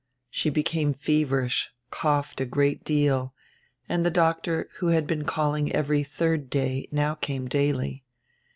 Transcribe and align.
She 0.31 0.49
became 0.49 0.95
feverish, 0.95 1.69
coughed 1.91 2.41
a 2.41 2.45
great 2.47 2.83
deal, 2.83 3.35
and 3.87 4.03
die 4.03 4.09
doctor, 4.09 4.67
who 4.77 4.87
had 4.87 5.05
been 5.05 5.25
calling 5.25 5.71
every 5.73 6.03
tiiird 6.03 6.49
day, 6.49 6.87
now 6.91 7.13
came 7.13 7.47
daily. 7.47 8.03